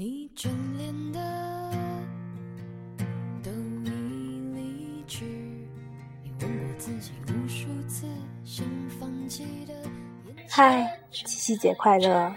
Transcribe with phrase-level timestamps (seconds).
[0.00, 0.48] 你眷
[0.78, 1.20] 恋的
[3.42, 3.50] 都
[3.84, 3.90] 已
[4.54, 5.26] 离去，
[6.24, 8.06] 你问过自己无数次
[8.42, 8.64] 想
[8.98, 9.74] 放弃的。
[10.48, 12.34] 嗨，七夕节快乐！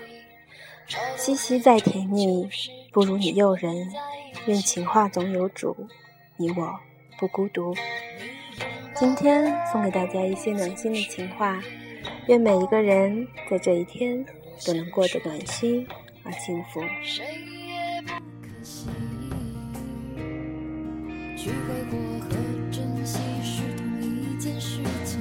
[1.16, 2.50] 七夕再甜蜜，
[2.92, 3.90] 不如你诱人。
[4.46, 5.74] 愿情话总有主，
[6.36, 6.78] 你我
[7.18, 7.74] 不孤独。
[8.94, 11.64] 今天送给大家一些暖心的情话，
[12.28, 14.26] 愿每一个人在这一天
[14.66, 15.88] 都能过得暖心
[16.24, 16.82] 而幸福。
[17.02, 18.88] 谁也不可惜，
[21.38, 22.30] 去挥霍和
[22.72, 25.20] 珍惜是同一件事情。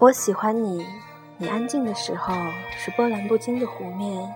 [0.00, 0.82] 我喜欢你，
[1.36, 2.32] 你安静的时候
[2.74, 4.34] 是波澜不惊的湖面，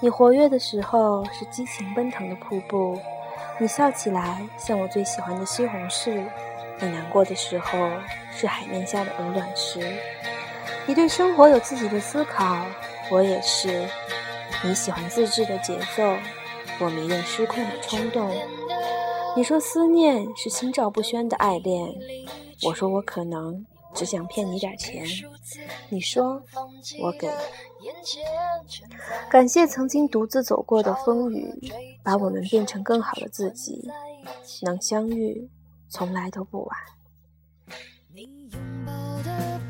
[0.00, 2.96] 你活跃的时候是激情奔腾的瀑布，
[3.58, 6.24] 你笑起来像我最喜欢的西红柿，
[6.80, 7.90] 你难过的时候
[8.30, 9.80] 是海面下的鹅卵石。
[10.86, 12.64] 你对生活有自己的思考，
[13.10, 13.88] 我也是。
[14.62, 16.04] 你喜欢自制的节奏，
[16.78, 18.30] 我迷恋失控的冲动。
[19.34, 21.92] 你说思念是心照不宣的爱恋，
[22.62, 25.04] 我说我可能只想骗你点钱。
[25.88, 26.42] 你说
[27.00, 27.30] 我给。
[29.30, 33.88] 感谢曾经独自走过的风雨，把我们变成更好的自己。
[34.62, 35.48] 能相遇，
[35.88, 36.76] 从来都不晚。
[38.12, 39.60] 你拥抱的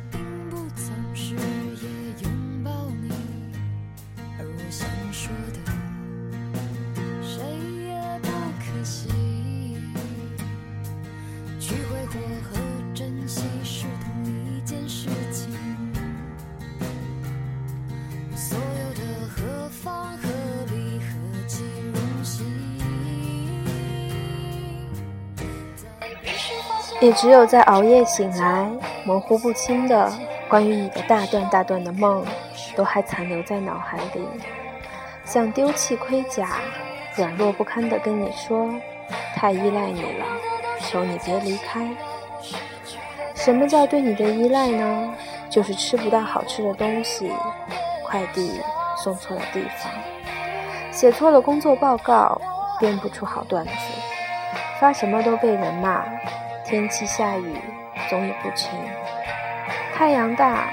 [27.01, 28.71] 也只有在熬夜醒来，
[29.05, 30.13] 模糊不清的
[30.49, 32.23] 关于你的大段大段的梦，
[32.77, 34.21] 都还残留在脑海里。
[35.25, 36.49] 想丢弃盔甲，
[37.17, 38.69] 软弱不堪的跟你说，
[39.35, 40.27] 太依赖你了，
[40.81, 41.89] 求你别离开。
[43.35, 45.15] 什么叫对你的依赖呢？
[45.49, 47.33] 就是吃不到好吃的东西，
[48.05, 48.61] 快递
[49.03, 49.91] 送错了地方，
[50.93, 52.39] 写错了工作报告，
[52.79, 53.73] 编不出好段子，
[54.79, 56.05] 发什么都被人骂，
[56.71, 57.61] 天气下雨
[58.09, 58.71] 总也不晴，
[59.93, 60.69] 太阳大，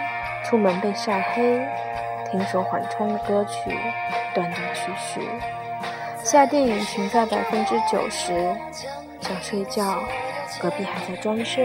[0.45, 1.59] 出门被晒黑，
[2.29, 3.75] 听首缓冲的歌曲，
[4.31, 5.27] 断断续续，
[6.23, 8.55] 下电引擎在百分之九十，
[9.21, 10.03] 想睡觉，
[10.61, 11.63] 隔壁还在装修，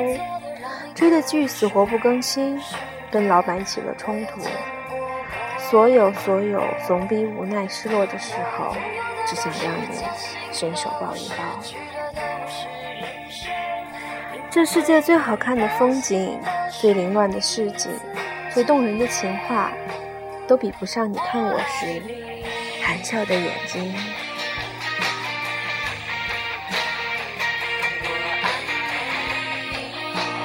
[0.95, 2.59] 追的剧死活不更新，
[3.11, 4.41] 跟老板起了冲突。
[5.59, 8.75] 所有所有总比无奈失落的时候，
[9.27, 10.03] 只想让你
[10.51, 12.02] 伸手抱一抱。
[14.53, 16.39] 这世界最好看的风景，
[16.79, 17.91] 最凌乱的市井，
[18.53, 19.73] 最动人的情话，
[20.47, 22.03] 都比不上你看我时
[22.83, 23.95] 含笑的眼睛。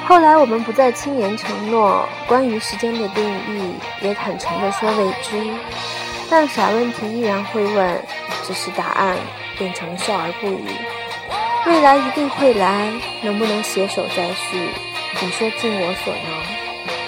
[0.06, 5.54] 后来我们不再轻言承诺，关于时间的定义也坦诚地说未知，
[6.30, 8.02] 但傻问题依然会问，
[8.42, 9.18] 只是答案
[9.58, 10.64] 变成了笑而不语。
[11.66, 14.58] 未来一定会来，能不能携手再续？
[15.20, 16.30] 你说尽我所能，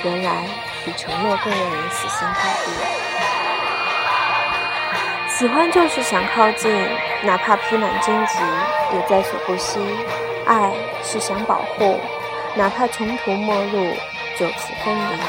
[0.04, 0.44] 原来
[0.84, 2.70] 比承诺更让人死心塌地。
[5.28, 6.70] 喜欢就是想靠近，
[7.22, 8.38] 哪怕披满荆棘
[8.92, 9.78] 也在所不惜。
[10.46, 11.98] 爱是想保护。
[12.56, 13.94] 哪怕穷途末路，
[14.36, 15.20] 就此分离。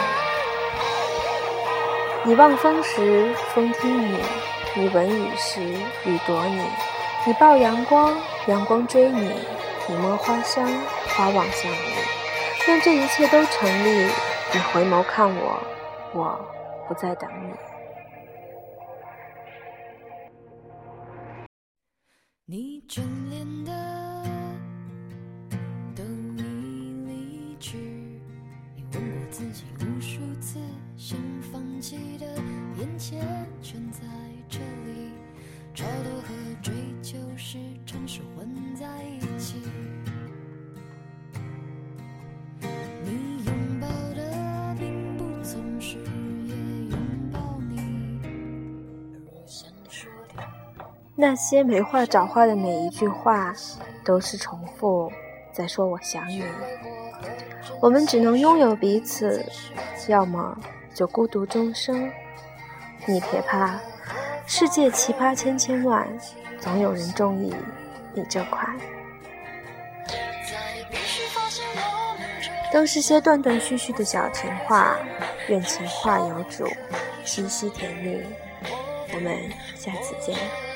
[2.24, 4.18] 你望风时，风听你；
[4.74, 5.62] 你闻雨时，
[6.04, 6.64] 雨躲你；
[7.24, 9.32] 你抱阳光，阳光追你；
[9.88, 10.68] 你摸花香，
[11.08, 11.78] 花望向你。
[12.68, 14.10] 愿这一切都成立。
[14.54, 15.62] 你回眸看我，
[16.14, 16.40] 我
[16.88, 17.54] 不再等你。
[22.46, 23.72] 你眷恋的
[25.96, 27.78] 都已离去，
[28.76, 30.60] 你问过自己无数次
[30.98, 31.18] 想
[31.54, 32.26] 放弃的，
[32.80, 33.41] 眼前
[51.16, 53.54] 那些没话找话的每一句话，
[54.04, 55.12] 都是重复
[55.52, 56.44] 在说我想你。
[57.82, 59.46] 我们只能拥有彼此，
[60.08, 60.58] 要么
[60.94, 62.10] 就孤独终生。
[63.06, 63.80] 你别怕，
[64.46, 66.08] 世界奇葩千千万，
[66.60, 67.54] 总有人中意
[68.14, 68.76] 你这款。
[72.72, 74.98] 都是些断断续续的小情话，
[75.50, 76.66] 愿情话有主，
[77.26, 78.22] 细细甜蜜。
[79.14, 79.38] 我们
[79.76, 80.71] 下次见。